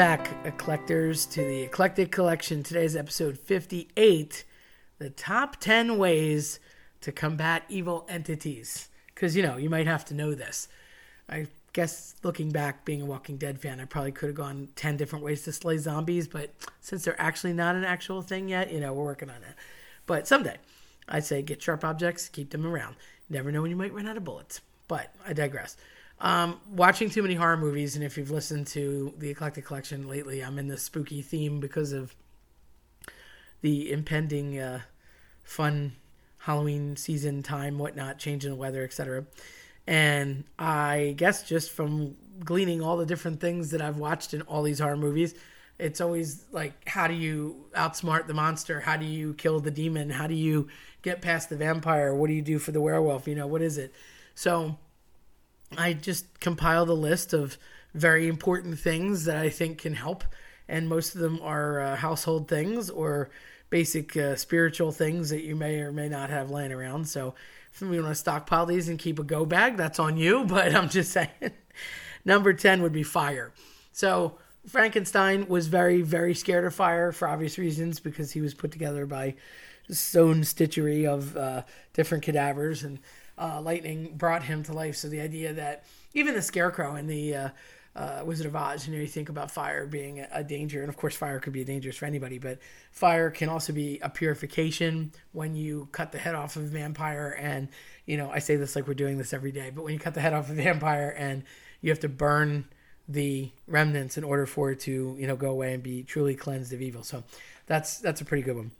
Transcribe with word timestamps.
back, 0.00 0.30
uh, 0.46 0.50
collectors, 0.52 1.26
to 1.26 1.44
the 1.44 1.60
Eclectic 1.64 2.10
Collection. 2.10 2.62
Today's 2.62 2.96
episode 2.96 3.36
58 3.36 4.44
The 4.98 5.10
Top 5.10 5.60
10 5.60 5.98
Ways 5.98 6.58
to 7.02 7.12
Combat 7.12 7.64
Evil 7.68 8.06
Entities. 8.08 8.88
Because, 9.14 9.36
you 9.36 9.42
know, 9.42 9.58
you 9.58 9.68
might 9.68 9.86
have 9.86 10.06
to 10.06 10.14
know 10.14 10.34
this. 10.34 10.68
I 11.28 11.48
guess 11.74 12.14
looking 12.22 12.48
back, 12.48 12.86
being 12.86 13.02
a 13.02 13.04
Walking 13.04 13.36
Dead 13.36 13.60
fan, 13.60 13.78
I 13.78 13.84
probably 13.84 14.12
could 14.12 14.30
have 14.30 14.36
gone 14.36 14.68
10 14.74 14.96
different 14.96 15.22
ways 15.22 15.42
to 15.42 15.52
slay 15.52 15.76
zombies, 15.76 16.26
but 16.26 16.48
since 16.80 17.04
they're 17.04 17.20
actually 17.20 17.52
not 17.52 17.76
an 17.76 17.84
actual 17.84 18.22
thing 18.22 18.48
yet, 18.48 18.72
you 18.72 18.80
know, 18.80 18.94
we're 18.94 19.04
working 19.04 19.28
on 19.28 19.42
it. 19.42 19.54
But 20.06 20.26
someday, 20.26 20.56
I'd 21.10 21.26
say 21.26 21.42
get 21.42 21.60
sharp 21.60 21.84
objects, 21.84 22.30
keep 22.30 22.48
them 22.48 22.66
around. 22.66 22.96
Never 23.28 23.52
know 23.52 23.60
when 23.60 23.70
you 23.70 23.76
might 23.76 23.92
run 23.92 24.08
out 24.08 24.16
of 24.16 24.24
bullets. 24.24 24.62
But 24.88 25.14
I 25.26 25.34
digress. 25.34 25.76
Um, 26.20 26.60
watching 26.70 27.08
too 27.08 27.22
many 27.22 27.34
horror 27.34 27.56
movies, 27.56 27.96
and 27.96 28.04
if 28.04 28.18
you've 28.18 28.30
listened 28.30 28.66
to 28.68 29.14
the 29.16 29.30
Eclectic 29.30 29.64
Collection 29.64 30.06
lately, 30.06 30.42
I'm 30.44 30.58
in 30.58 30.68
the 30.68 30.76
spooky 30.76 31.22
theme 31.22 31.60
because 31.60 31.92
of 31.92 32.14
the 33.62 33.90
impending 33.90 34.58
uh, 34.58 34.80
fun 35.42 35.92
Halloween 36.38 36.96
season 36.96 37.42
time, 37.42 37.78
whatnot, 37.78 38.18
changing 38.18 38.50
the 38.50 38.56
weather, 38.56 38.84
etc. 38.84 39.24
And 39.86 40.44
I 40.58 41.14
guess 41.16 41.42
just 41.42 41.70
from 41.70 42.16
gleaning 42.44 42.82
all 42.82 42.98
the 42.98 43.06
different 43.06 43.40
things 43.40 43.70
that 43.70 43.80
I've 43.80 43.98
watched 43.98 44.34
in 44.34 44.42
all 44.42 44.62
these 44.62 44.78
horror 44.78 44.96
movies, 44.96 45.34
it's 45.78 46.02
always 46.02 46.44
like, 46.52 46.72
how 46.86 47.08
do 47.08 47.14
you 47.14 47.64
outsmart 47.74 48.26
the 48.26 48.34
monster? 48.34 48.80
How 48.80 48.98
do 48.98 49.06
you 49.06 49.32
kill 49.34 49.60
the 49.60 49.70
demon? 49.70 50.10
How 50.10 50.26
do 50.26 50.34
you 50.34 50.68
get 51.00 51.22
past 51.22 51.48
the 51.48 51.56
vampire? 51.56 52.14
What 52.14 52.26
do 52.28 52.34
you 52.34 52.42
do 52.42 52.58
for 52.58 52.72
the 52.72 52.80
werewolf? 52.80 53.26
You 53.26 53.34
know, 53.34 53.46
what 53.46 53.62
is 53.62 53.78
it? 53.78 53.94
So 54.34 54.76
I 55.76 55.92
just 55.92 56.40
compiled 56.40 56.88
a 56.88 56.94
list 56.94 57.32
of 57.32 57.58
very 57.94 58.28
important 58.28 58.78
things 58.78 59.24
that 59.24 59.36
I 59.36 59.48
think 59.48 59.78
can 59.78 59.94
help, 59.94 60.24
and 60.68 60.88
most 60.88 61.14
of 61.14 61.20
them 61.20 61.40
are 61.42 61.80
uh, 61.80 61.96
household 61.96 62.48
things 62.48 62.90
or 62.90 63.30
basic 63.70 64.16
uh, 64.16 64.36
spiritual 64.36 64.92
things 64.92 65.30
that 65.30 65.42
you 65.42 65.54
may 65.54 65.80
or 65.80 65.92
may 65.92 66.08
not 66.08 66.30
have 66.30 66.50
laying 66.50 66.72
around. 66.72 67.06
So 67.08 67.34
if 67.72 67.80
you 67.80 67.88
want 67.88 68.06
to 68.06 68.14
stockpile 68.14 68.66
these 68.66 68.88
and 68.88 68.98
keep 68.98 69.18
a 69.18 69.24
go 69.24 69.44
bag, 69.44 69.76
that's 69.76 69.98
on 69.98 70.16
you. 70.16 70.44
But 70.48 70.74
I'm 70.74 70.88
just 70.88 71.12
saying. 71.12 71.30
Number 72.24 72.52
10 72.52 72.82
would 72.82 72.92
be 72.92 73.04
fire. 73.04 73.52
So 73.92 74.38
Frankenstein 74.66 75.46
was 75.48 75.68
very, 75.68 76.02
very 76.02 76.34
scared 76.34 76.64
of 76.64 76.74
fire 76.74 77.12
for 77.12 77.28
obvious 77.28 77.58
reasons 77.58 78.00
because 78.00 78.32
he 78.32 78.40
was 78.40 78.52
put 78.54 78.72
together 78.72 79.06
by 79.06 79.36
stone 79.88 80.42
stitchery 80.42 81.06
of 81.06 81.36
uh, 81.36 81.62
different 81.94 82.22
cadavers 82.24 82.82
and 82.82 82.98
uh, 83.40 83.60
lightning 83.60 84.12
brought 84.16 84.42
him 84.42 84.62
to 84.64 84.72
life. 84.72 84.96
So 84.96 85.08
the 85.08 85.20
idea 85.20 85.54
that 85.54 85.84
even 86.14 86.34
the 86.34 86.42
scarecrow 86.42 86.96
in 86.96 87.06
the 87.06 87.34
uh, 87.34 87.48
uh, 87.96 88.22
Wizard 88.24 88.46
of 88.46 88.54
Oz, 88.54 88.86
you 88.86 88.94
know, 88.94 89.00
you 89.00 89.06
think 89.06 89.30
about 89.30 89.50
fire 89.50 89.86
being 89.86 90.24
a, 90.30 90.44
danger, 90.44 90.80
and 90.80 90.88
of 90.88 90.96
course, 90.96 91.16
fire 91.16 91.40
could 91.40 91.52
be 91.52 91.64
dangerous 91.64 91.96
for 91.96 92.04
anybody, 92.04 92.38
but 92.38 92.58
fire 92.92 93.30
can 93.30 93.48
also 93.48 93.72
be 93.72 93.98
a 94.02 94.08
purification 94.08 95.12
when 95.32 95.56
you 95.56 95.88
cut 95.90 96.12
the 96.12 96.18
head 96.18 96.34
off 96.34 96.56
of 96.56 96.64
a 96.64 96.66
vampire. 96.66 97.36
And, 97.40 97.68
you 98.06 98.16
know, 98.16 98.30
I 98.30 98.38
say 98.38 98.56
this 98.56 98.76
like 98.76 98.86
we're 98.86 98.94
doing 98.94 99.18
this 99.18 99.32
every 99.32 99.52
day, 99.52 99.72
but 99.74 99.82
when 99.82 99.92
you 99.92 99.98
cut 99.98 100.14
the 100.14 100.20
head 100.20 100.34
off 100.34 100.50
of 100.50 100.58
a 100.58 100.62
vampire 100.62 101.14
and 101.16 101.42
you 101.80 101.90
have 101.90 102.00
to 102.00 102.08
burn 102.08 102.66
the 103.08 103.50
remnants 103.66 104.16
in 104.16 104.22
order 104.22 104.46
for 104.46 104.70
it 104.70 104.80
to, 104.80 105.16
you 105.18 105.26
know, 105.26 105.34
go 105.34 105.50
away 105.50 105.74
and 105.74 105.82
be 105.82 106.04
truly 106.04 106.36
cleansed 106.36 106.72
of 106.72 106.80
evil. 106.80 107.02
So 107.02 107.24
that's 107.66 107.98
that's 107.98 108.20
a 108.20 108.24
pretty 108.24 108.44
good 108.44 108.56
one. 108.56 108.70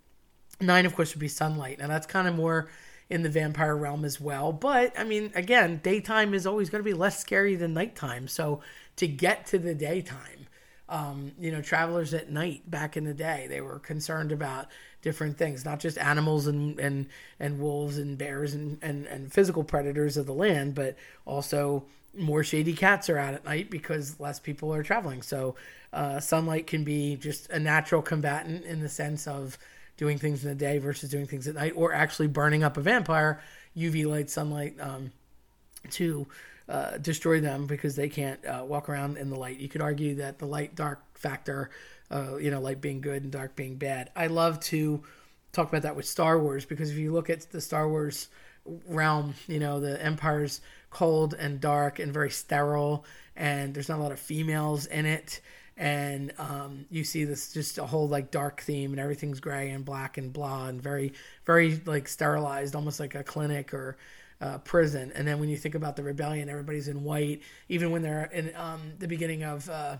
Nine, 0.60 0.86
of 0.86 0.94
course, 0.94 1.14
would 1.14 1.20
be 1.20 1.28
sunlight. 1.28 1.78
Now 1.80 1.88
that's 1.88 2.06
kind 2.06 2.28
of 2.28 2.36
more 2.36 2.68
in 3.10 3.22
the 3.22 3.28
vampire 3.28 3.76
realm 3.76 4.04
as 4.04 4.20
well. 4.20 4.52
But 4.52 4.98
I 4.98 5.04
mean, 5.04 5.32
again, 5.34 5.80
daytime 5.82 6.32
is 6.32 6.46
always 6.46 6.70
going 6.70 6.82
to 6.82 6.88
be 6.88 6.94
less 6.94 7.18
scary 7.18 7.56
than 7.56 7.74
nighttime. 7.74 8.28
So 8.28 8.60
to 8.96 9.08
get 9.08 9.46
to 9.46 9.58
the 9.58 9.74
daytime, 9.74 10.46
um, 10.88 11.32
you 11.38 11.50
know, 11.50 11.60
travelers 11.60 12.14
at 12.14 12.30
night 12.30 12.70
back 12.70 12.96
in 12.96 13.04
the 13.04 13.14
day, 13.14 13.46
they 13.48 13.60
were 13.60 13.80
concerned 13.80 14.32
about 14.32 14.68
different 15.02 15.36
things, 15.36 15.64
not 15.64 15.80
just 15.80 15.98
animals 15.98 16.46
and 16.46 16.78
and, 16.78 17.06
and 17.40 17.58
wolves 17.58 17.98
and 17.98 18.16
bears 18.16 18.54
and, 18.54 18.78
and, 18.80 19.06
and 19.06 19.32
physical 19.32 19.64
predators 19.64 20.16
of 20.16 20.26
the 20.26 20.34
land, 20.34 20.74
but 20.74 20.96
also 21.26 21.84
more 22.16 22.42
shady 22.42 22.72
cats 22.72 23.08
are 23.08 23.18
out 23.18 23.34
at 23.34 23.44
night 23.44 23.70
because 23.70 24.18
less 24.18 24.40
people 24.40 24.74
are 24.74 24.82
traveling. 24.82 25.22
So 25.22 25.54
uh, 25.92 26.20
sunlight 26.20 26.66
can 26.66 26.84
be 26.84 27.16
just 27.16 27.48
a 27.50 27.58
natural 27.58 28.02
combatant 28.02 28.64
in 28.64 28.80
the 28.80 28.88
sense 28.88 29.26
of 29.26 29.58
doing 30.00 30.16
things 30.16 30.42
in 30.42 30.48
the 30.48 30.54
day 30.54 30.78
versus 30.78 31.10
doing 31.10 31.26
things 31.26 31.46
at 31.46 31.54
night, 31.54 31.74
or 31.76 31.92
actually 31.92 32.26
burning 32.26 32.64
up 32.64 32.78
a 32.78 32.80
vampire, 32.80 33.42
UV 33.76 34.06
light, 34.06 34.30
sunlight, 34.30 34.74
um, 34.80 35.12
to 35.90 36.26
uh, 36.70 36.96
destroy 36.96 37.38
them 37.38 37.66
because 37.66 37.96
they 37.96 38.08
can't 38.08 38.42
uh, 38.46 38.64
walk 38.66 38.88
around 38.88 39.18
in 39.18 39.28
the 39.28 39.38
light. 39.38 39.58
You 39.58 39.68
could 39.68 39.82
argue 39.82 40.14
that 40.14 40.38
the 40.38 40.46
light 40.46 40.74
dark 40.74 41.02
factor, 41.18 41.68
uh, 42.10 42.38
you 42.38 42.50
know, 42.50 42.62
light 42.62 42.80
being 42.80 43.02
good 43.02 43.24
and 43.24 43.30
dark 43.30 43.54
being 43.54 43.76
bad. 43.76 44.10
I 44.16 44.28
love 44.28 44.58
to 44.60 45.02
talk 45.52 45.68
about 45.68 45.82
that 45.82 45.96
with 45.96 46.06
Star 46.06 46.38
Wars 46.38 46.64
because 46.64 46.90
if 46.90 46.96
you 46.96 47.12
look 47.12 47.28
at 47.28 47.50
the 47.50 47.60
Star 47.60 47.86
Wars 47.86 48.28
realm, 48.88 49.34
you 49.48 49.60
know, 49.60 49.80
the 49.80 50.02
Empire's 50.02 50.62
cold 50.88 51.34
and 51.38 51.60
dark 51.60 51.98
and 51.98 52.10
very 52.10 52.30
sterile, 52.30 53.04
and 53.36 53.74
there's 53.74 53.90
not 53.90 53.98
a 53.98 54.02
lot 54.02 54.12
of 54.12 54.18
females 54.18 54.86
in 54.86 55.04
it 55.04 55.42
and 55.80 56.34
um, 56.38 56.84
you 56.90 57.02
see 57.04 57.24
this 57.24 57.54
just 57.54 57.78
a 57.78 57.86
whole 57.86 58.06
like 58.06 58.30
dark 58.30 58.60
theme 58.60 58.90
and 58.92 59.00
everything's 59.00 59.40
gray 59.40 59.70
and 59.70 59.82
black 59.82 60.18
and 60.18 60.30
blah 60.30 60.66
and 60.66 60.80
very 60.80 61.14
very 61.46 61.80
like 61.86 62.06
sterilized 62.06 62.76
almost 62.76 63.00
like 63.00 63.14
a 63.14 63.24
clinic 63.24 63.72
or 63.72 63.96
uh, 64.42 64.58
prison. 64.58 65.10
And 65.14 65.26
then 65.26 65.40
when 65.40 65.48
you 65.48 65.56
think 65.56 65.74
about 65.74 65.96
the 65.96 66.02
rebellion 66.02 66.50
everybody's 66.50 66.86
in 66.86 67.02
white 67.02 67.40
even 67.70 67.90
when 67.92 68.02
they're 68.02 68.26
in 68.26 68.54
um, 68.56 68.92
the 68.98 69.08
beginning 69.08 69.42
of 69.42 69.70
uh, 69.70 69.96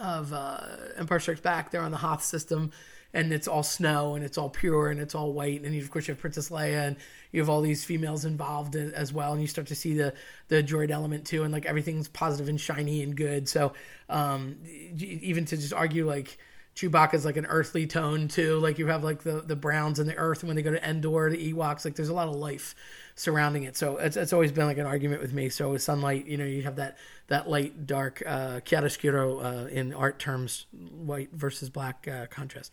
of 0.00 0.32
uh, 0.32 0.60
Empire 0.96 1.20
Strikes 1.20 1.40
Back 1.40 1.70
they're 1.70 1.80
on 1.80 1.92
the 1.92 1.96
Hoth 1.96 2.24
system 2.24 2.72
and 3.14 3.32
it's 3.32 3.46
all 3.46 3.62
snow 3.62 4.16
and 4.16 4.24
it's 4.24 4.36
all 4.36 4.50
pure 4.50 4.90
and 4.90 5.00
it's 5.00 5.14
all 5.14 5.32
white 5.32 5.62
and 5.62 5.74
you, 5.74 5.80
of 5.80 5.90
course 5.90 6.08
you 6.08 6.12
have 6.12 6.20
Princess 6.20 6.50
Leia 6.50 6.88
and 6.88 6.96
you 7.30 7.40
have 7.40 7.48
all 7.48 7.60
these 7.60 7.84
females 7.84 8.24
involved 8.24 8.74
as 8.74 9.12
well 9.12 9.32
and 9.32 9.40
you 9.40 9.46
start 9.46 9.68
to 9.68 9.74
see 9.74 9.94
the 9.94 10.12
the 10.48 10.62
droid 10.62 10.90
element 10.90 11.24
too 11.24 11.44
and 11.44 11.52
like 11.52 11.64
everything's 11.64 12.08
positive 12.08 12.48
and 12.48 12.60
shiny 12.60 13.02
and 13.02 13.16
good. 13.16 13.48
So 13.48 13.72
um, 14.10 14.56
even 14.98 15.44
to 15.46 15.56
just 15.56 15.72
argue 15.72 16.06
like 16.06 16.36
Chewbacca's 16.74 17.24
like 17.24 17.36
an 17.36 17.46
earthly 17.46 17.86
tone 17.86 18.26
too 18.26 18.58
like 18.58 18.78
you 18.78 18.88
have 18.88 19.04
like 19.04 19.22
the 19.22 19.42
the 19.46 19.54
browns 19.54 20.00
and 20.00 20.10
the 20.10 20.16
earth 20.16 20.42
and 20.42 20.48
when 20.48 20.56
they 20.56 20.62
go 20.62 20.72
to 20.72 20.88
Endor 20.88 21.30
the 21.30 21.52
Ewoks 21.52 21.84
like 21.84 21.94
there's 21.94 22.08
a 22.08 22.14
lot 22.14 22.26
of 22.26 22.34
life 22.34 22.74
surrounding 23.14 23.62
it. 23.62 23.76
So 23.76 23.96
it's, 23.98 24.16
it's 24.16 24.32
always 24.32 24.50
been 24.50 24.66
like 24.66 24.78
an 24.78 24.86
argument 24.86 25.22
with 25.22 25.32
me. 25.32 25.50
So 25.50 25.70
with 25.70 25.82
sunlight 25.82 26.26
you 26.26 26.36
know 26.36 26.44
you 26.44 26.62
have 26.62 26.76
that 26.76 26.98
that 27.28 27.48
light 27.48 27.86
dark 27.86 28.24
uh, 28.26 28.58
chiaroscuro 28.64 29.44
uh, 29.44 29.68
in 29.68 29.94
art 29.94 30.18
terms 30.18 30.66
white 30.72 31.30
versus 31.32 31.70
black 31.70 32.08
uh, 32.08 32.26
contrast 32.26 32.72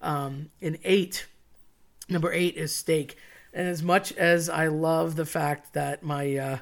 um, 0.00 0.50
in 0.60 0.78
eight, 0.84 1.26
number 2.08 2.32
eight 2.32 2.56
is 2.56 2.74
steak. 2.74 3.16
And 3.52 3.66
as 3.66 3.82
much 3.82 4.12
as 4.12 4.50
I 4.50 4.68
love 4.68 5.16
the 5.16 5.24
fact 5.24 5.72
that 5.72 6.02
my 6.02 6.36
uh, 6.36 6.58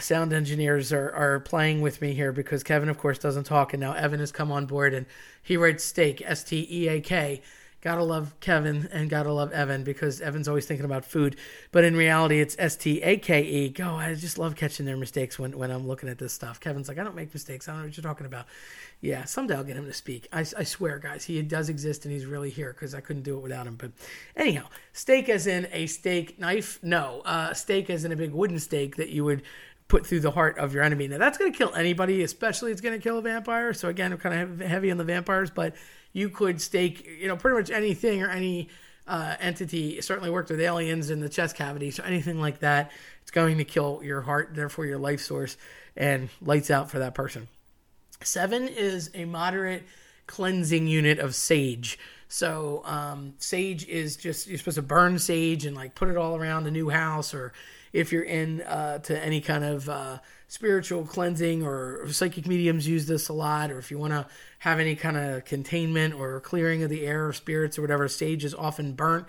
sound 0.00 0.32
engineers 0.32 0.92
are, 0.92 1.12
are 1.12 1.40
playing 1.40 1.80
with 1.80 2.00
me 2.02 2.12
here 2.14 2.32
because 2.32 2.62
Kevin, 2.62 2.88
of 2.88 2.98
course, 2.98 3.18
doesn't 3.18 3.44
talk, 3.44 3.72
and 3.72 3.80
now 3.80 3.92
Evan 3.92 4.20
has 4.20 4.32
come 4.32 4.50
on 4.50 4.66
board 4.66 4.94
and 4.94 5.06
he 5.42 5.56
writes 5.56 5.84
steak, 5.84 6.22
S 6.24 6.42
T 6.42 6.66
E 6.70 6.88
A 6.88 7.00
K. 7.00 7.42
Gotta 7.84 8.02
love 8.02 8.34
Kevin 8.40 8.88
and 8.92 9.10
gotta 9.10 9.30
love 9.30 9.52
Evan 9.52 9.84
because 9.84 10.22
Evan's 10.22 10.48
always 10.48 10.64
thinking 10.64 10.86
about 10.86 11.04
food. 11.04 11.36
But 11.70 11.84
in 11.84 11.94
reality, 11.94 12.40
it's 12.40 12.56
S 12.58 12.76
T 12.76 13.02
A 13.02 13.18
K 13.18 13.42
E. 13.42 13.68
Go, 13.68 13.96
I 13.96 14.14
just 14.14 14.38
love 14.38 14.56
catching 14.56 14.86
their 14.86 14.96
mistakes 14.96 15.38
when, 15.38 15.58
when 15.58 15.70
I'm 15.70 15.86
looking 15.86 16.08
at 16.08 16.16
this 16.16 16.32
stuff. 16.32 16.60
Kevin's 16.60 16.88
like, 16.88 16.96
I 16.98 17.04
don't 17.04 17.14
make 17.14 17.34
mistakes. 17.34 17.68
I 17.68 17.72
don't 17.72 17.82
know 17.82 17.88
what 17.88 17.96
you're 17.98 18.02
talking 18.02 18.24
about. 18.24 18.46
Yeah, 19.02 19.24
someday 19.24 19.54
I'll 19.54 19.64
get 19.64 19.76
him 19.76 19.84
to 19.84 19.92
speak. 19.92 20.26
I, 20.32 20.40
I 20.40 20.64
swear, 20.64 20.98
guys, 20.98 21.26
he 21.26 21.42
does 21.42 21.68
exist 21.68 22.06
and 22.06 22.14
he's 22.14 22.24
really 22.24 22.48
here 22.48 22.72
because 22.72 22.94
I 22.94 23.02
couldn't 23.02 23.22
do 23.22 23.36
it 23.36 23.42
without 23.42 23.66
him. 23.66 23.76
But 23.76 23.92
anyhow, 24.34 24.68
steak 24.94 25.28
as 25.28 25.46
in 25.46 25.68
a 25.70 25.86
steak 25.86 26.38
knife? 26.38 26.78
No, 26.82 27.20
uh, 27.26 27.52
steak 27.52 27.90
as 27.90 28.06
in 28.06 28.12
a 28.12 28.16
big 28.16 28.32
wooden 28.32 28.60
stake 28.60 28.96
that 28.96 29.10
you 29.10 29.24
would 29.24 29.42
put 29.88 30.06
through 30.06 30.20
the 30.20 30.30
heart 30.30 30.56
of 30.56 30.72
your 30.72 30.82
enemy. 30.82 31.06
Now 31.06 31.18
that's 31.18 31.36
going 31.36 31.52
to 31.52 31.58
kill 31.58 31.74
anybody, 31.74 32.22
especially 32.22 32.72
it's 32.72 32.80
going 32.80 32.98
to 32.98 33.02
kill 33.02 33.18
a 33.18 33.22
vampire. 33.22 33.74
So 33.74 33.90
again, 33.90 34.12
I'm 34.12 34.18
kind 34.18 34.40
of 34.40 34.66
heavy 34.66 34.90
on 34.90 34.96
the 34.96 35.04
vampires, 35.04 35.50
but 35.50 35.74
you 36.14 36.30
could 36.30 36.62
stake, 36.62 37.06
you 37.20 37.28
know, 37.28 37.36
pretty 37.36 37.58
much 37.58 37.70
anything 37.70 38.22
or 38.22 38.30
any 38.30 38.70
uh, 39.06 39.34
entity. 39.40 40.00
certainly 40.00 40.30
worked 40.30 40.48
with 40.48 40.60
aliens 40.60 41.10
in 41.10 41.20
the 41.20 41.28
chest 41.28 41.56
cavity, 41.56 41.90
so 41.90 42.02
anything 42.04 42.40
like 42.40 42.60
that, 42.60 42.90
it's 43.20 43.30
going 43.30 43.58
to 43.58 43.64
kill 43.64 44.00
your 44.02 44.22
heart, 44.22 44.52
therefore 44.54 44.86
your 44.86 44.98
life 44.98 45.20
source, 45.20 45.58
and 45.94 46.30
lights 46.40 46.70
out 46.70 46.90
for 46.90 47.00
that 47.00 47.14
person. 47.14 47.48
Seven 48.22 48.68
is 48.68 49.10
a 49.12 49.26
moderate 49.26 49.82
cleansing 50.26 50.86
unit 50.86 51.18
of 51.18 51.34
sage. 51.34 51.98
So 52.28 52.82
um, 52.86 53.34
sage 53.38 53.86
is 53.86 54.16
just 54.16 54.46
you're 54.46 54.58
supposed 54.58 54.76
to 54.76 54.82
burn 54.82 55.18
sage 55.18 55.66
and 55.66 55.76
like 55.76 55.94
put 55.94 56.08
it 56.08 56.16
all 56.16 56.36
around 56.36 56.66
a 56.66 56.70
new 56.70 56.88
house, 56.88 57.34
or 57.34 57.52
if 57.92 58.12
you're 58.12 58.22
in 58.22 58.62
uh, 58.62 58.98
to 58.98 59.22
any 59.22 59.40
kind 59.40 59.64
of 59.64 59.88
uh, 59.88 60.18
spiritual 60.54 61.04
cleansing 61.04 61.64
or 61.64 62.06
psychic 62.12 62.46
mediums 62.46 62.86
use 62.86 63.06
this 63.06 63.28
a 63.28 63.32
lot, 63.32 63.72
or 63.72 63.78
if 63.78 63.90
you 63.90 63.98
want 63.98 64.12
to 64.12 64.24
have 64.60 64.78
any 64.78 64.94
kind 64.94 65.16
of 65.16 65.44
containment 65.44 66.14
or 66.14 66.38
clearing 66.40 66.84
of 66.84 66.90
the 66.90 67.04
air 67.04 67.26
or 67.26 67.32
spirits 67.32 67.76
or 67.76 67.82
whatever, 67.82 68.06
sage 68.06 68.44
is 68.44 68.54
often 68.54 68.92
burnt 68.92 69.26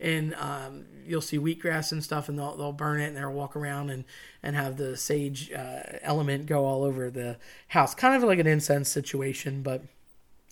and 0.00 0.34
um, 0.34 0.84
you'll 1.04 1.20
see 1.20 1.38
wheatgrass 1.38 1.90
and 1.90 2.04
stuff, 2.04 2.28
and 2.28 2.38
they'll 2.38 2.56
they'll 2.56 2.72
burn 2.72 3.00
it 3.00 3.08
and 3.08 3.16
they'll 3.16 3.32
walk 3.32 3.56
around 3.56 3.90
and 3.90 4.04
and 4.42 4.54
have 4.54 4.76
the 4.76 4.96
sage 4.96 5.50
uh, 5.52 5.80
element 6.02 6.46
go 6.46 6.64
all 6.64 6.84
over 6.84 7.10
the 7.10 7.36
house, 7.68 7.94
kind 7.94 8.14
of 8.14 8.22
like 8.22 8.38
an 8.38 8.46
incense 8.46 8.88
situation. 8.88 9.62
But 9.62 9.82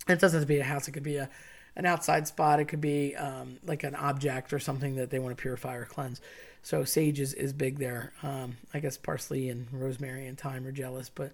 it 0.08 0.18
doesn't 0.18 0.40
have 0.40 0.48
to 0.48 0.52
be 0.52 0.58
a 0.58 0.64
house; 0.64 0.88
it 0.88 0.92
could 0.92 1.04
be 1.04 1.16
a 1.16 1.30
an 1.76 1.86
outside 1.86 2.26
spot. 2.26 2.58
It 2.60 2.66
could 2.66 2.80
be 2.80 3.14
um, 3.14 3.58
like 3.64 3.84
an 3.84 3.94
object 3.94 4.52
or 4.52 4.58
something 4.58 4.96
that 4.96 5.10
they 5.10 5.18
want 5.18 5.36
to 5.36 5.40
purify 5.40 5.76
or 5.76 5.84
cleanse. 5.84 6.20
So 6.62 6.84
sage 6.84 7.20
is, 7.20 7.32
is 7.34 7.52
big 7.52 7.78
there. 7.78 8.12
Um, 8.22 8.56
I 8.74 8.80
guess 8.80 8.96
parsley 8.96 9.50
and 9.50 9.68
rosemary 9.72 10.26
and 10.26 10.36
thyme 10.36 10.66
are 10.66 10.72
jealous, 10.72 11.08
but 11.08 11.32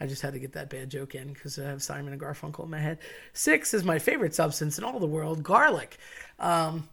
I 0.00 0.06
just 0.06 0.20
had 0.20 0.34
to 0.34 0.38
get 0.38 0.52
that 0.52 0.68
bad 0.68 0.90
joke 0.90 1.14
in 1.14 1.32
because 1.32 1.58
I 1.58 1.64
have 1.64 1.82
Simon 1.82 2.12
and 2.12 2.20
Garfunkel 2.20 2.64
in 2.64 2.70
my 2.70 2.80
head. 2.80 2.98
Six 3.32 3.72
is 3.72 3.84
my 3.84 3.98
favorite 3.98 4.34
substance 4.34 4.76
in 4.76 4.84
all 4.84 4.98
the 4.98 5.06
world, 5.06 5.42
garlic. 5.42 5.96
Um, 6.38 6.88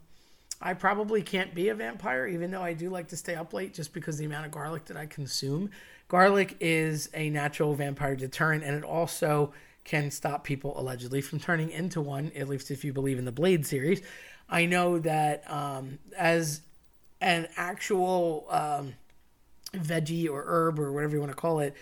I 0.62 0.74
probably 0.74 1.22
can't 1.22 1.54
be 1.54 1.68
a 1.68 1.74
vampire, 1.74 2.26
even 2.26 2.52
though 2.52 2.62
I 2.62 2.72
do 2.72 2.88
like 2.88 3.08
to 3.08 3.16
stay 3.16 3.34
up 3.34 3.52
late 3.52 3.74
just 3.74 3.92
because 3.92 4.16
the 4.16 4.24
amount 4.24 4.46
of 4.46 4.52
garlic 4.52 4.84
that 4.86 4.96
I 4.96 5.06
consume. 5.06 5.70
Garlic 6.08 6.56
is 6.60 7.10
a 7.14 7.30
natural 7.30 7.74
vampire 7.74 8.14
deterrent, 8.14 8.62
and 8.62 8.76
it 8.76 8.84
also 8.84 9.52
can 9.84 10.10
stop 10.10 10.44
people 10.44 10.78
allegedly 10.78 11.20
from 11.20 11.40
turning 11.40 11.70
into 11.70 12.00
one, 12.00 12.30
at 12.36 12.48
least 12.48 12.70
if 12.70 12.84
you 12.84 12.92
believe 12.92 13.18
in 13.18 13.24
the 13.24 13.32
Blade 13.32 13.66
series. 13.66 14.02
I 14.48 14.66
know 14.66 14.98
that 15.00 15.44
um, 15.50 15.98
as 16.16 16.60
an 17.20 17.48
actual 17.56 18.46
um, 18.50 18.94
veggie 19.74 20.28
or 20.28 20.44
herb 20.46 20.78
or 20.78 20.92
whatever 20.92 21.14
you 21.14 21.20
want 21.20 21.32
to 21.32 21.36
call 21.36 21.60
it, 21.60 21.74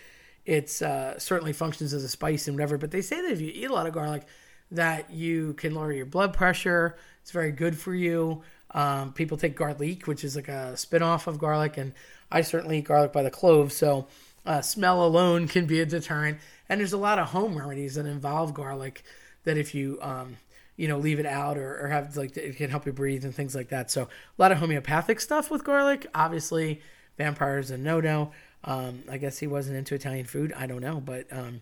it's 0.46 0.80
uh, 0.80 1.18
certainly 1.18 1.52
functions 1.52 1.92
as 1.92 2.04
a 2.04 2.08
spice 2.08 2.48
and 2.48 2.56
whatever. 2.56 2.78
But 2.78 2.90
they 2.90 3.02
say 3.02 3.20
that 3.20 3.30
if 3.30 3.40
you 3.40 3.52
eat 3.54 3.70
a 3.70 3.72
lot 3.72 3.86
of 3.86 3.92
garlic, 3.92 4.24
that 4.70 5.10
you 5.10 5.54
can 5.54 5.74
lower 5.74 5.92
your 5.92 6.06
blood 6.06 6.32
pressure. 6.32 6.96
It's 7.22 7.32
very 7.32 7.52
good 7.52 7.76
for 7.76 7.94
you. 7.94 8.42
Um, 8.72 9.12
people 9.12 9.36
take 9.36 9.56
garlic, 9.56 10.06
which 10.06 10.22
is 10.22 10.36
like 10.36 10.48
a 10.48 10.76
spin-off 10.76 11.26
of 11.26 11.38
garlic, 11.38 11.76
and 11.76 11.92
I 12.30 12.42
certainly 12.42 12.78
eat 12.78 12.84
garlic 12.84 13.12
by 13.12 13.22
the 13.22 13.30
clove. 13.30 13.72
So 13.72 14.06
uh, 14.46 14.60
smell 14.60 15.04
alone 15.04 15.48
can 15.48 15.66
be 15.66 15.80
a 15.80 15.86
deterrent. 15.86 16.38
And 16.70 16.80
there's 16.80 16.94
a 16.94 16.98
lot 16.98 17.18
of 17.18 17.28
home 17.28 17.58
remedies 17.58 17.96
that 17.96 18.06
involve 18.06 18.54
garlic 18.54 19.02
that 19.44 19.58
if 19.58 19.74
you 19.74 19.98
um, 20.00 20.36
you 20.80 20.88
know, 20.88 20.96
leave 20.96 21.20
it 21.20 21.26
out 21.26 21.58
or, 21.58 21.84
or 21.84 21.88
have 21.88 22.16
like 22.16 22.34
it 22.38 22.56
can 22.56 22.70
help 22.70 22.86
you 22.86 22.92
breathe 22.92 23.22
and 23.26 23.34
things 23.34 23.54
like 23.54 23.68
that. 23.68 23.90
So 23.90 24.04
a 24.04 24.08
lot 24.38 24.50
of 24.50 24.56
homeopathic 24.56 25.20
stuff 25.20 25.50
with 25.50 25.62
garlic. 25.62 26.06
Obviously, 26.14 26.80
vampires 27.18 27.70
a 27.70 27.76
no 27.76 28.00
no. 28.00 28.32
Um, 28.64 29.02
I 29.10 29.18
guess 29.18 29.38
he 29.38 29.46
wasn't 29.46 29.76
into 29.76 29.94
Italian 29.94 30.24
food. 30.24 30.54
I 30.56 30.66
don't 30.66 30.80
know, 30.80 30.98
but 30.98 31.26
um, 31.30 31.60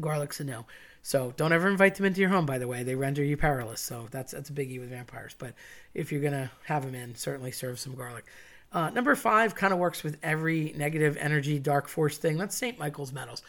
garlic's 0.00 0.38
a 0.38 0.44
no. 0.44 0.66
So 1.02 1.34
don't 1.36 1.52
ever 1.52 1.68
invite 1.68 1.96
them 1.96 2.06
into 2.06 2.20
your 2.20 2.30
home. 2.30 2.46
By 2.46 2.58
the 2.58 2.68
way, 2.68 2.84
they 2.84 2.94
render 2.94 3.24
you 3.24 3.36
powerless. 3.36 3.80
So 3.80 4.06
that's 4.12 4.30
that's 4.30 4.50
a 4.50 4.52
biggie 4.52 4.78
with 4.78 4.90
vampires. 4.90 5.34
But 5.36 5.54
if 5.92 6.12
you're 6.12 6.22
gonna 6.22 6.52
have 6.66 6.84
them 6.84 6.94
in, 6.94 7.16
certainly 7.16 7.50
serve 7.50 7.80
some 7.80 7.96
garlic. 7.96 8.26
Uh, 8.72 8.90
number 8.90 9.16
five 9.16 9.56
kind 9.56 9.72
of 9.72 9.80
works 9.80 10.04
with 10.04 10.18
every 10.22 10.72
negative 10.76 11.16
energy, 11.18 11.58
dark 11.58 11.88
force 11.88 12.16
thing. 12.16 12.36
That's 12.36 12.56
Saint 12.56 12.78
Michael's 12.78 13.12
medals. 13.12 13.42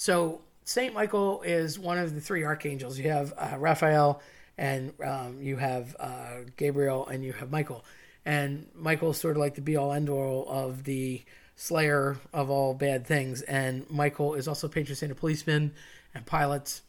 So 0.00 0.40
Saint 0.64 0.94
Michael 0.94 1.42
is 1.42 1.78
one 1.78 1.98
of 1.98 2.14
the 2.14 2.22
three 2.22 2.42
archangels. 2.42 2.98
You 2.98 3.10
have 3.10 3.34
uh, 3.36 3.58
Raphael, 3.58 4.22
and 4.56 4.94
um, 5.04 5.42
you 5.42 5.58
have 5.58 5.94
uh, 6.00 6.36
Gabriel 6.56 7.06
and 7.06 7.22
you 7.22 7.34
have 7.34 7.50
Michael. 7.50 7.84
And 8.24 8.66
Michael 8.74 9.10
is 9.10 9.18
sort 9.18 9.36
of 9.36 9.40
like 9.42 9.56
the 9.56 9.60
be 9.60 9.76
all 9.76 9.92
end 9.92 10.08
all 10.08 10.48
of 10.48 10.84
the 10.84 11.22
slayer 11.54 12.16
of 12.32 12.48
all 12.48 12.72
bad 12.72 13.06
things. 13.06 13.42
And 13.42 13.84
Michael 13.90 14.36
is 14.36 14.48
also 14.48 14.68
patron 14.68 14.96
saint 14.96 15.12
of 15.12 15.18
policemen 15.18 15.74
and 16.14 16.24
pilots. 16.24 16.80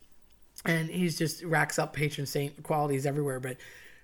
And 0.63 0.89
he's 0.89 1.17
just 1.17 1.43
racks 1.43 1.77
up 1.77 1.91
patron 1.91 2.25
saint 2.25 2.63
qualities 2.63 3.05
everywhere. 3.05 3.41
But 3.41 3.57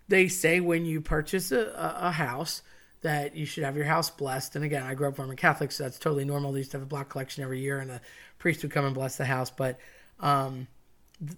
they 0.09 0.27
say 0.27 0.59
when 0.59 0.85
you 0.85 0.99
purchase 0.99 1.53
a, 1.53 1.71
a 1.77 2.11
house 2.11 2.61
that 3.07 3.35
you 3.35 3.45
should 3.45 3.63
have 3.63 3.75
your 3.75 3.85
house 3.85 4.09
blessed. 4.09 4.55
And 4.55 4.65
again, 4.65 4.83
I 4.83 4.93
grew 4.93 5.07
up 5.07 5.17
Roman 5.17 5.37
Catholic, 5.37 5.71
so 5.71 5.83
that's 5.83 5.97
totally 5.97 6.25
normal. 6.25 6.51
They 6.51 6.59
used 6.59 6.71
to 6.71 6.77
have 6.77 6.83
a 6.83 6.89
block 6.89 7.09
collection 7.09 7.43
every 7.43 7.61
year, 7.61 7.79
and 7.79 7.89
a 7.89 8.01
priest 8.37 8.61
would 8.61 8.71
come 8.71 8.85
and 8.85 8.93
bless 8.93 9.15
the 9.15 9.25
house. 9.25 9.49
But 9.49 9.79
um, 10.19 10.67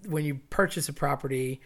when 0.08 0.26
you 0.26 0.40
purchase 0.50 0.90
a 0.90 0.94
property, 0.94 1.62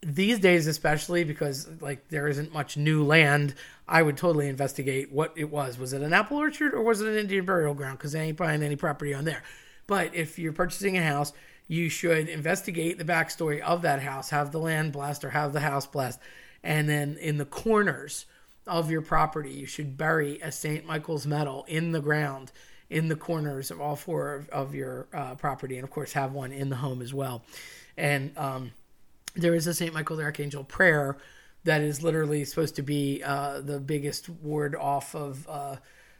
these 0.00 0.38
days 0.38 0.66
especially 0.66 1.24
because 1.24 1.68
like 1.80 2.08
there 2.08 2.28
isn't 2.28 2.52
much 2.52 2.76
new 2.76 3.02
land 3.02 3.52
i 3.88 4.00
would 4.00 4.16
totally 4.16 4.48
investigate 4.48 5.10
what 5.10 5.32
it 5.34 5.50
was 5.50 5.76
was 5.76 5.92
it 5.92 6.02
an 6.02 6.12
apple 6.12 6.36
orchard 6.36 6.72
or 6.72 6.84
was 6.84 7.00
it 7.00 7.08
an 7.08 7.16
indian 7.16 7.44
burial 7.44 7.74
ground 7.74 7.98
because 7.98 8.12
they 8.12 8.20
ain't 8.20 8.36
buying 8.36 8.62
any 8.62 8.76
property 8.76 9.12
on 9.12 9.24
there 9.24 9.42
but 9.88 10.14
if 10.14 10.38
you're 10.38 10.52
purchasing 10.52 10.96
a 10.96 11.02
house 11.02 11.32
you 11.66 11.88
should 11.88 12.28
investigate 12.28 12.96
the 12.96 13.04
backstory 13.04 13.60
of 13.60 13.82
that 13.82 14.00
house 14.00 14.30
have 14.30 14.52
the 14.52 14.58
land 14.58 14.92
blessed 14.92 15.24
or 15.24 15.30
have 15.30 15.52
the 15.52 15.60
house 15.60 15.86
blessed 15.86 16.20
and 16.62 16.88
then 16.88 17.16
in 17.20 17.36
the 17.36 17.44
corners 17.44 18.24
of 18.68 18.90
your 18.90 19.02
property 19.02 19.50
you 19.50 19.66
should 19.66 19.96
bury 19.96 20.38
a 20.40 20.52
st 20.52 20.86
michael's 20.86 21.26
medal 21.26 21.64
in 21.68 21.92
the 21.92 22.00
ground 22.00 22.52
in 22.90 23.08
the 23.08 23.16
corners 23.16 23.70
of 23.70 23.80
all 23.80 23.96
four 23.96 24.34
of, 24.34 24.48
of 24.50 24.74
your 24.74 25.08
uh, 25.12 25.34
property 25.34 25.76
and 25.76 25.84
of 25.84 25.90
course 25.90 26.12
have 26.12 26.32
one 26.32 26.52
in 26.52 26.68
the 26.68 26.76
home 26.76 27.02
as 27.02 27.12
well 27.12 27.42
and 27.96 28.36
um, 28.38 28.70
there 29.34 29.54
is 29.54 29.66
a 29.66 29.74
St. 29.74 29.92
Michael 29.94 30.16
the 30.16 30.24
Archangel 30.24 30.64
prayer 30.64 31.16
that 31.64 31.80
is 31.80 32.02
literally 32.02 32.44
supposed 32.44 32.76
to 32.76 32.82
be 32.82 33.22
uh, 33.24 33.60
the 33.60 33.78
biggest 33.78 34.28
ward 34.28 34.74
off 34.74 35.14
of 35.14 35.46
uh, 35.48 35.76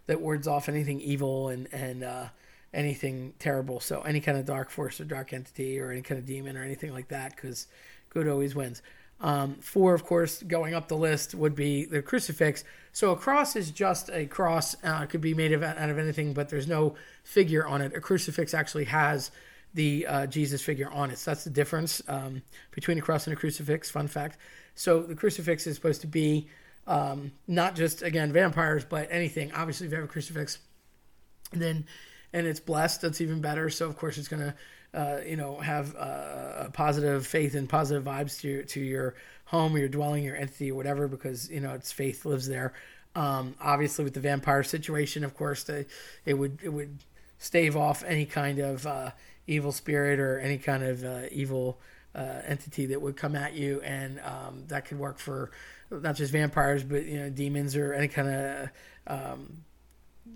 that 0.06 0.20
wards 0.20 0.46
off 0.46 0.68
anything 0.68 1.00
evil 1.00 1.48
and 1.48 1.68
and 1.72 2.04
uh, 2.04 2.26
anything 2.74 3.34
terrible. 3.38 3.80
So 3.80 4.02
any 4.02 4.20
kind 4.20 4.38
of 4.38 4.44
dark 4.44 4.70
force 4.70 5.00
or 5.00 5.04
dark 5.04 5.32
entity 5.32 5.80
or 5.80 5.90
any 5.90 6.02
kind 6.02 6.18
of 6.18 6.26
demon 6.26 6.56
or 6.56 6.62
anything 6.62 6.92
like 6.92 7.08
that, 7.08 7.34
because 7.34 7.66
good 8.10 8.28
always 8.28 8.54
wins. 8.54 8.82
Um, 9.20 9.56
four, 9.56 9.94
of 9.94 10.04
course, 10.04 10.42
going 10.42 10.74
up 10.74 10.88
the 10.88 10.96
list 10.96 11.34
would 11.34 11.54
be 11.54 11.84
the 11.84 12.02
crucifix. 12.02 12.62
So 12.92 13.10
a 13.10 13.16
cross 13.16 13.56
is 13.56 13.70
just 13.70 14.10
a 14.12 14.26
cross. 14.26 14.76
Uh, 14.84 15.00
it 15.02 15.10
could 15.10 15.20
be 15.20 15.34
made 15.34 15.52
of, 15.52 15.62
out 15.62 15.90
of 15.90 15.98
anything, 15.98 16.34
but 16.34 16.48
there's 16.48 16.68
no 16.68 16.94
figure 17.24 17.66
on 17.66 17.82
it. 17.82 17.96
A 17.96 18.00
crucifix 18.00 18.54
actually 18.54 18.84
has 18.84 19.30
the 19.74 20.06
uh, 20.06 20.26
Jesus 20.26 20.62
figure 20.62 20.90
on 20.90 21.10
it. 21.10 21.18
So 21.18 21.32
that's 21.32 21.44
the 21.44 21.50
difference 21.50 22.00
um, 22.08 22.42
between 22.70 22.98
a 22.98 23.00
cross 23.00 23.26
and 23.26 23.36
a 23.36 23.36
crucifix. 23.36 23.90
Fun 23.90 24.08
fact. 24.08 24.38
So 24.74 25.02
the 25.02 25.14
crucifix 25.14 25.66
is 25.66 25.74
supposed 25.74 26.00
to 26.02 26.06
be 26.06 26.48
um, 26.86 27.32
not 27.46 27.74
just 27.74 28.02
again 28.02 28.32
vampires, 28.32 28.84
but 28.84 29.08
anything. 29.10 29.52
Obviously, 29.52 29.86
if 29.86 29.92
you 29.92 29.96
have 29.96 30.04
a 30.04 30.12
crucifix, 30.12 30.58
then 31.52 31.86
and 32.32 32.46
it's 32.46 32.60
blessed, 32.60 33.02
that's 33.02 33.20
even 33.20 33.40
better. 33.40 33.70
So 33.70 33.86
of 33.86 33.96
course, 33.96 34.18
it's 34.18 34.28
going 34.28 34.42
to 34.42 34.54
uh, 34.94 35.18
you 35.26 35.36
know 35.36 35.58
have 35.58 35.94
a 35.94 36.70
positive 36.72 37.26
faith 37.26 37.54
and 37.54 37.68
positive 37.68 38.04
vibes 38.04 38.40
to 38.40 38.48
your, 38.48 38.62
to 38.62 38.80
your 38.80 39.14
home, 39.44 39.76
your 39.76 39.88
dwelling, 39.88 40.24
your 40.24 40.36
entity, 40.36 40.70
or 40.70 40.74
whatever, 40.74 41.08
because 41.08 41.50
you 41.50 41.60
know 41.60 41.74
its 41.74 41.92
faith 41.92 42.24
lives 42.24 42.48
there. 42.48 42.72
Um, 43.14 43.54
obviously, 43.60 44.04
with 44.04 44.14
the 44.14 44.20
vampire 44.20 44.62
situation, 44.62 45.24
of 45.24 45.34
course, 45.36 45.64
the, 45.64 45.86
it 46.24 46.34
would 46.34 46.58
it 46.62 46.70
would 46.70 46.98
stave 47.38 47.76
off 47.76 48.02
any 48.06 48.26
kind 48.26 48.58
of 48.58 48.86
uh, 48.86 49.10
evil 49.46 49.72
spirit 49.72 50.20
or 50.20 50.38
any 50.38 50.58
kind 50.58 50.82
of 50.82 51.04
uh, 51.04 51.22
evil 51.30 51.78
uh, 52.14 52.42
entity 52.46 52.86
that 52.86 53.00
would 53.00 53.16
come 53.16 53.36
at 53.36 53.54
you, 53.54 53.80
and 53.82 54.20
um, 54.20 54.64
that 54.68 54.84
could 54.84 54.98
work 54.98 55.18
for 55.18 55.50
not 55.90 56.16
just 56.16 56.32
vampires, 56.32 56.84
but 56.84 57.04
you 57.04 57.18
know 57.18 57.30
demons 57.30 57.76
or 57.76 57.92
any 57.92 58.08
kind 58.08 58.28
of 58.28 58.68
um, 59.06 59.64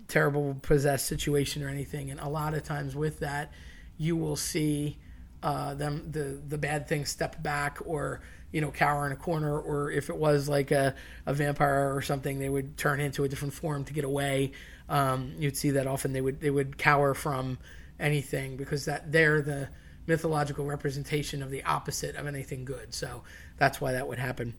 terrible 0.07 0.57
possessed 0.61 1.05
situation 1.05 1.63
or 1.63 1.69
anything. 1.69 2.09
And 2.09 2.19
a 2.19 2.29
lot 2.29 2.53
of 2.53 2.63
times 2.63 2.95
with 2.95 3.19
that, 3.19 3.51
you 3.97 4.15
will 4.15 4.35
see 4.35 4.97
uh, 5.41 5.73
them 5.73 6.09
the 6.11 6.41
the 6.47 6.57
bad 6.57 6.87
thing 6.87 7.05
step 7.05 7.41
back 7.43 7.79
or 7.85 8.21
you 8.51 8.61
know 8.61 8.71
cower 8.71 9.05
in 9.05 9.11
a 9.11 9.15
corner, 9.15 9.59
or 9.59 9.91
if 9.91 10.09
it 10.09 10.15
was 10.15 10.47
like 10.47 10.71
a, 10.71 10.95
a 11.25 11.33
vampire 11.33 11.93
or 11.95 12.01
something, 12.01 12.39
they 12.39 12.49
would 12.49 12.77
turn 12.77 12.99
into 12.99 13.23
a 13.23 13.29
different 13.29 13.53
form 13.53 13.83
to 13.85 13.93
get 13.93 14.05
away. 14.05 14.51
Um, 14.89 15.33
you'd 15.37 15.57
see 15.57 15.71
that 15.71 15.87
often. 15.87 16.13
They 16.13 16.21
would 16.21 16.39
they 16.39 16.49
would 16.49 16.77
cower 16.77 17.13
from 17.13 17.57
anything 17.99 18.57
because 18.57 18.85
that 18.85 19.11
they're 19.11 19.41
the 19.41 19.69
mythological 20.07 20.65
representation 20.65 21.41
of 21.41 21.49
the 21.49 21.63
opposite 21.63 22.15
of 22.15 22.27
anything 22.27 22.65
good. 22.65 22.93
So 22.93 23.23
that's 23.57 23.79
why 23.79 23.93
that 23.93 24.07
would 24.07 24.19
happen. 24.19 24.53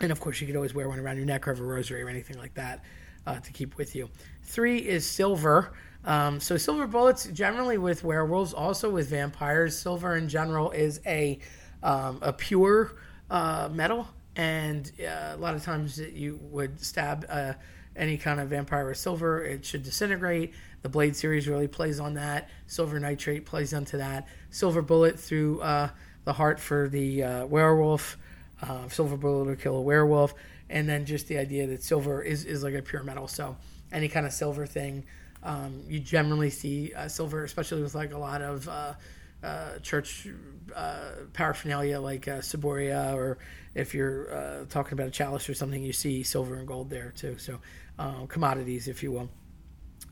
And 0.00 0.10
of 0.10 0.20
course, 0.20 0.40
you 0.40 0.46
could 0.46 0.56
always 0.56 0.74
wear 0.74 0.88
one 0.88 0.98
around 0.98 1.16
your 1.16 1.26
neck 1.26 1.46
or 1.46 1.52
have 1.52 1.60
a 1.60 1.64
rosary 1.64 2.02
or 2.02 2.08
anything 2.08 2.36
like 2.38 2.54
that 2.54 2.84
uh, 3.26 3.38
to 3.38 3.52
keep 3.52 3.76
with 3.76 3.94
you. 3.94 4.10
Three 4.42 4.78
is 4.78 5.08
silver. 5.08 5.72
Um, 6.04 6.40
so 6.40 6.56
silver 6.56 6.86
bullets 6.86 7.26
generally 7.26 7.78
with 7.78 8.04
werewolves, 8.04 8.52
also 8.52 8.90
with 8.90 9.08
vampires. 9.08 9.76
Silver 9.76 10.16
in 10.16 10.28
general 10.28 10.70
is 10.70 11.00
a 11.06 11.38
um, 11.82 12.18
a 12.22 12.32
pure 12.32 12.96
uh, 13.30 13.68
metal, 13.72 14.08
and 14.36 14.90
uh, 15.00 15.34
a 15.34 15.36
lot 15.36 15.54
of 15.54 15.62
times 15.62 15.98
you 15.98 16.38
would 16.42 16.80
stab 16.80 17.26
uh, 17.28 17.54
any 17.96 18.16
kind 18.16 18.40
of 18.40 18.48
vampire 18.48 18.86
with 18.86 18.98
silver. 18.98 19.42
It 19.44 19.64
should 19.64 19.82
disintegrate. 19.82 20.52
The 20.82 20.88
Blade 20.88 21.16
series 21.16 21.48
really 21.48 21.68
plays 21.68 22.00
on 22.00 22.14
that. 22.14 22.50
Silver 22.66 23.00
Nitrate 23.00 23.46
plays 23.46 23.72
onto 23.72 23.98
that. 23.98 24.28
Silver 24.50 24.82
Bullet 24.82 25.18
through 25.18 25.60
uh, 25.60 25.88
the 26.24 26.32
heart 26.32 26.60
for 26.60 26.88
the 26.88 27.22
uh, 27.22 27.46
werewolf. 27.46 28.18
Uh, 28.60 28.88
silver 28.88 29.16
Bullet 29.16 29.46
will 29.46 29.56
kill 29.56 29.76
a 29.76 29.82
werewolf. 29.82 30.34
And 30.68 30.88
then 30.88 31.06
just 31.06 31.28
the 31.28 31.38
idea 31.38 31.66
that 31.68 31.82
silver 31.82 32.22
is, 32.22 32.44
is 32.44 32.62
like 32.62 32.74
a 32.74 32.82
pure 32.82 33.02
metal. 33.02 33.28
So 33.28 33.56
any 33.92 34.08
kind 34.08 34.26
of 34.26 34.32
silver 34.32 34.66
thing, 34.66 35.04
um, 35.44 35.82
you 35.86 36.00
generally 36.00 36.50
see 36.50 36.92
uh, 36.94 37.06
silver, 37.06 37.44
especially 37.44 37.82
with 37.82 37.94
like 37.94 38.12
a 38.12 38.18
lot 38.18 38.42
of 38.42 38.68
uh, 38.68 38.94
uh, 39.42 39.78
church 39.80 40.26
uh, 40.74 41.10
paraphernalia 41.32 42.00
like 42.00 42.26
uh, 42.26 42.38
ciboria, 42.38 43.14
or 43.14 43.38
if 43.74 43.94
you're 43.94 44.34
uh, 44.34 44.64
talking 44.68 44.94
about 44.94 45.08
a 45.08 45.10
chalice 45.10 45.48
or 45.48 45.54
something, 45.54 45.82
you 45.82 45.92
see 45.92 46.22
silver 46.22 46.54
and 46.56 46.66
gold 46.66 46.88
there 46.88 47.12
too. 47.14 47.36
So 47.38 47.60
uh, 47.98 48.26
commodities, 48.26 48.88
if 48.88 49.02
you 49.02 49.12
will. 49.12 49.28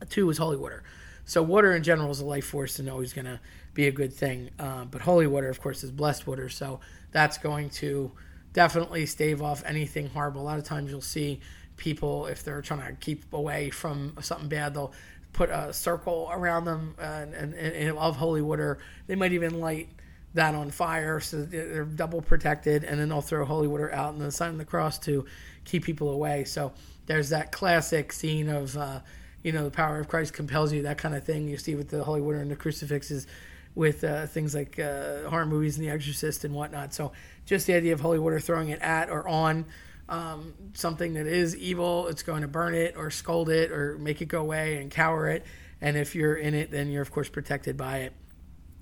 Two 0.09 0.29
is 0.31 0.39
holy 0.39 0.57
water. 0.57 0.83
So 1.25 1.43
water 1.43 1.75
in 1.75 1.83
general 1.83 2.11
is 2.11 2.21
a 2.21 2.27
life 2.27 2.47
force 2.47 2.79
and 2.79 2.91
always 2.91 3.13
going 3.13 3.27
to 3.27 3.41
be 3.75 3.87
a 3.87 3.93
good 3.93 4.13
thing. 4.13 4.51
Um, 4.59 4.89
but 4.91 5.01
holy 5.01 5.27
water, 5.27 5.49
of 5.49 5.61
course, 5.61 5.85
is 5.85 5.91
blessed 5.91 6.27
water. 6.27 6.49
So 6.49 6.81
that's 7.13 7.39
going 7.39 7.71
to 7.71 8.13
definitely 8.53 9.07
stave 9.07 9.41
off 9.41 9.63
anything 9.65 10.09
horrible. 10.09 10.43
A 10.43 10.45
lot 10.45 10.59
of 10.59 10.65
times 10.65 10.91
you'll 10.91 11.01
see 11.01 11.41
people, 11.77 12.27
if 12.27 12.45
they're 12.45 12.61
trying 12.61 12.87
to 12.87 12.93
keep 13.01 13.33
away 13.33 13.71
from 13.71 14.17
something 14.21 14.49
bad, 14.49 14.75
they'll 14.75 14.93
put 15.33 15.51
a 15.51 15.73
circle 15.73 16.29
around 16.31 16.65
them 16.65 16.95
and, 16.99 17.35
and, 17.35 17.55
and 17.55 17.99
of 17.99 18.17
holy 18.17 18.43
water. 18.43 18.79
They 19.07 19.15
might 19.15 19.33
even 19.33 19.61
light 19.61 19.89
that 20.35 20.55
on 20.55 20.71
fire 20.71 21.21
so 21.21 21.43
they're 21.43 21.85
double 21.85 22.23
protected 22.23 22.85
and 22.85 22.99
then 22.99 23.09
they'll 23.11 23.21
throw 23.21 23.45
holy 23.45 23.69
water 23.69 23.93
out 23.93 24.13
and 24.13 24.23
then 24.23 24.31
sign 24.31 24.51
of 24.51 24.59
the 24.59 24.65
cross 24.65 24.99
to 24.99 25.27
keep 25.65 25.85
people 25.85 26.11
away 26.11 26.45
so 26.45 26.73
there's 27.07 27.29
that 27.29 27.53
classic 27.53 28.13
scene 28.13 28.49
of 28.49 28.77
uh, 28.77 29.01
you 29.43 29.53
know 29.53 29.65
the 29.65 29.71
power 29.71 30.01
of 30.01 30.09
christ 30.09 30.33
compels 30.33 30.73
you 30.73 30.83
that 30.83 30.97
kind 30.97 31.15
of 31.15 31.23
thing 31.25 31.49
you 31.49 31.57
see 31.59 31.75
with 31.75 31.89
the 31.91 32.03
holy 32.03 32.21
water 32.21 32.39
and 32.39 32.51
the 32.51 32.57
crucifixes 32.57 33.27
with 33.75 34.05
uh, 34.05 34.27
things 34.27 34.55
like 34.55 34.79
uh, 34.79 35.29
horror 35.29 35.47
movies 35.47 35.77
and 35.77 35.87
the 35.87 35.91
exorcist 35.91 36.45
and 36.45 36.55
whatnot 36.55 36.95
so 36.95 37.13
just 37.45 37.67
the 37.67 37.75
idea 37.75 37.93
of 37.93 38.01
holy 38.01 38.19
water 38.19 38.41
throwing 38.41 38.71
it 38.71 38.81
at 38.81 39.11
or 39.11 39.29
on 39.29 39.67
um, 40.09 40.55
something 40.75 41.15
that 41.15 41.27
is 41.27 41.57
evil 41.57 42.09
it's 42.09 42.23
going 42.23 42.43
to 42.43 42.49
burn 42.49 42.75
it 42.75 42.97
or 42.97 43.11
scold 43.11 43.49
it 43.49 43.71
or 43.71 43.97
make 43.99 44.21
it 44.21 44.27
go 44.27 44.41
away 44.41 44.77
and 44.77 44.91
cower 44.91 45.29
it. 45.29 45.45
And 45.81 45.97
if 45.97 46.15
you're 46.15 46.35
in 46.35 46.55
it 46.55 46.71
then 46.71 46.91
you're 46.91 47.03
of 47.03 47.11
course 47.11 47.29
protected 47.29 47.77
by 47.77 47.99
it. 47.99 48.13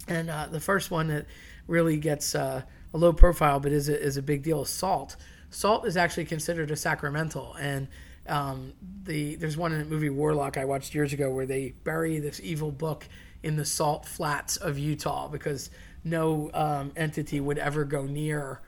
And 0.08 0.30
uh, 0.30 0.46
the 0.50 0.60
first 0.60 0.90
one 0.90 1.08
that 1.08 1.26
really 1.66 1.98
gets 1.98 2.34
uh, 2.34 2.62
a 2.92 2.98
low 2.98 3.12
profile 3.12 3.60
but 3.60 3.72
is 3.72 3.88
a, 3.88 4.00
is 4.00 4.16
a 4.16 4.22
big 4.22 4.42
deal 4.42 4.62
is 4.62 4.70
salt. 4.70 5.16
Salt 5.50 5.86
is 5.86 5.96
actually 5.96 6.26
considered 6.26 6.70
a 6.70 6.76
sacramental, 6.76 7.54
and 7.54 7.88
um, 8.28 8.72
the 9.02 9.34
there's 9.34 9.56
one 9.56 9.72
in 9.72 9.80
the 9.80 9.84
movie 9.84 10.10
Warlock 10.10 10.56
I 10.56 10.64
watched 10.64 10.94
years 10.94 11.12
ago 11.12 11.32
where 11.32 11.46
they 11.46 11.74
bury 11.82 12.20
this 12.20 12.40
evil 12.40 12.70
book 12.70 13.08
in 13.42 13.56
the 13.56 13.64
salt 13.64 14.06
flats 14.06 14.56
of 14.56 14.78
Utah 14.78 15.28
because 15.28 15.70
no 16.04 16.50
um, 16.54 16.92
entity 16.96 17.40
would 17.40 17.58
ever 17.58 17.84
go 17.84 18.04
near 18.04 18.60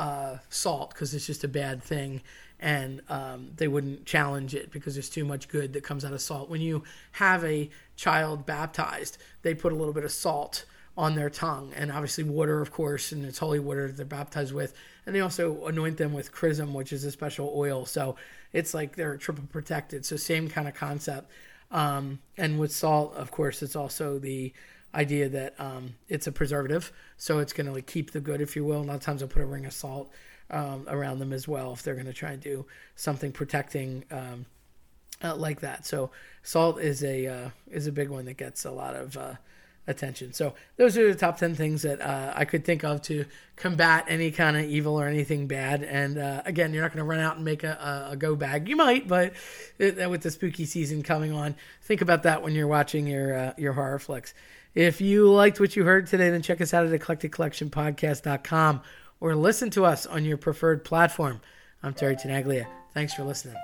uh, 0.00 0.38
salt 0.48 0.94
because 0.94 1.12
it's 1.12 1.26
just 1.26 1.44
a 1.44 1.48
bad 1.48 1.82
thing 1.82 2.22
and 2.58 3.02
um, 3.10 3.50
they 3.56 3.68
wouldn't 3.68 4.06
challenge 4.06 4.54
it 4.54 4.70
because 4.70 4.94
there's 4.94 5.10
too 5.10 5.26
much 5.26 5.46
good 5.48 5.74
that 5.74 5.84
comes 5.84 6.04
out 6.06 6.14
of 6.14 6.20
salt. 6.22 6.48
When 6.48 6.62
you 6.62 6.84
have 7.12 7.44
a 7.44 7.68
child 7.96 8.46
baptized, 8.46 9.18
they 9.42 9.54
put 9.54 9.72
a 9.72 9.76
little 9.76 9.92
bit 9.92 10.04
of 10.04 10.10
salt 10.10 10.64
on 10.96 11.14
their 11.16 11.30
tongue, 11.30 11.72
and 11.76 11.92
obviously 11.92 12.24
water, 12.24 12.60
of 12.60 12.70
course, 12.70 13.12
and 13.12 13.24
it's 13.24 13.38
holy 13.38 13.58
water 13.58 13.86
that 13.86 13.96
they're 13.96 14.06
baptized 14.06 14.52
with. 14.54 14.74
And 15.06 15.14
they 15.14 15.20
also 15.20 15.66
anoint 15.66 15.96
them 15.98 16.12
with 16.12 16.32
chrism, 16.32 16.74
which 16.74 16.92
is 16.92 17.04
a 17.04 17.10
special 17.10 17.52
oil. 17.54 17.86
So 17.86 18.16
it's 18.52 18.74
like 18.74 18.96
they're 18.96 19.16
triple 19.16 19.44
protected. 19.50 20.04
So 20.04 20.16
same 20.16 20.48
kind 20.48 20.66
of 20.66 20.74
concept. 20.74 21.30
Um, 21.70 22.18
and 22.36 22.58
with 22.58 22.72
salt, 22.72 23.14
of 23.14 23.30
course, 23.30 23.62
it's 23.62 23.76
also 23.76 24.18
the 24.18 24.52
idea 24.94 25.28
that 25.28 25.54
um, 25.58 25.94
it's 26.08 26.26
a 26.26 26.32
preservative, 26.32 26.92
so 27.16 27.38
it's 27.38 27.52
going 27.52 27.66
to 27.66 27.72
like 27.72 27.86
keep 27.86 28.12
the 28.12 28.20
good, 28.20 28.40
if 28.40 28.56
you 28.56 28.64
will. 28.64 28.80
A 28.80 28.84
lot 28.84 28.96
of 28.96 29.02
times, 29.02 29.22
I'll 29.22 29.28
put 29.28 29.42
a 29.42 29.46
ring 29.46 29.66
of 29.66 29.72
salt 29.72 30.10
um, 30.50 30.84
around 30.88 31.18
them 31.18 31.32
as 31.32 31.46
well 31.46 31.72
if 31.72 31.82
they're 31.82 31.94
going 31.94 32.06
to 32.06 32.12
try 32.12 32.32
and 32.32 32.42
do 32.42 32.66
something 32.96 33.32
protecting 33.32 34.04
um, 34.10 34.46
uh, 35.22 35.34
like 35.36 35.60
that. 35.60 35.86
So 35.86 36.10
salt 36.42 36.80
is 36.80 37.04
a 37.04 37.26
uh, 37.26 37.50
is 37.70 37.86
a 37.86 37.92
big 37.92 38.08
one 38.08 38.24
that 38.26 38.36
gets 38.36 38.64
a 38.64 38.70
lot 38.70 38.94
of 38.96 39.16
uh, 39.16 39.34
attention. 39.86 40.32
So 40.32 40.54
those 40.76 40.96
are 40.96 41.12
the 41.12 41.18
top 41.18 41.38
10 41.38 41.54
things 41.54 41.82
that 41.82 42.00
uh, 42.00 42.32
I 42.34 42.44
could 42.44 42.64
think 42.64 42.84
of 42.84 43.02
to 43.02 43.26
combat 43.56 44.06
any 44.08 44.30
kind 44.30 44.56
of 44.56 44.64
evil 44.64 44.98
or 44.98 45.06
anything 45.06 45.46
bad. 45.46 45.82
And 45.82 46.18
uh, 46.18 46.42
again, 46.46 46.72
you're 46.72 46.82
not 46.82 46.92
going 46.92 47.04
to 47.04 47.08
run 47.08 47.20
out 47.20 47.36
and 47.36 47.44
make 47.44 47.64
a, 47.64 48.06
a, 48.08 48.12
a, 48.12 48.16
go 48.16 48.36
bag. 48.36 48.68
You 48.68 48.76
might, 48.76 49.08
but 49.08 49.34
it, 49.78 50.08
with 50.08 50.22
the 50.22 50.30
spooky 50.30 50.64
season 50.64 51.02
coming 51.02 51.32
on, 51.32 51.56
think 51.82 52.00
about 52.00 52.22
that 52.22 52.42
when 52.42 52.54
you're 52.54 52.68
watching 52.68 53.06
your 53.06 53.36
uh, 53.36 53.52
your 53.56 53.72
horror 53.74 53.98
flicks. 53.98 54.32
If 54.74 55.00
you 55.00 55.30
liked 55.30 55.58
what 55.58 55.74
you 55.74 55.84
heard 55.84 56.06
today, 56.06 56.30
then 56.30 56.42
check 56.42 56.60
us 56.60 56.72
out 56.72 56.86
at 56.86 57.00
eclecticcollectionpodcast.com 57.00 58.82
or 59.20 59.34
listen 59.34 59.70
to 59.70 59.84
us 59.84 60.06
on 60.06 60.24
your 60.24 60.36
preferred 60.36 60.84
platform. 60.84 61.40
I'm 61.82 61.94
Terry 61.94 62.16
Tenaglia. 62.16 62.66
Thanks 62.94 63.14
for 63.14 63.24
listening. 63.24 63.56